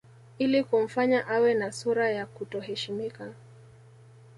[0.39, 3.33] Ili kumfanya awe na sura ya kuto heshimika